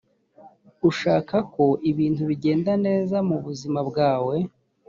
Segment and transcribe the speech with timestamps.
[0.89, 4.35] ushaka ko ibintu bigenda neza mu buzima bwawe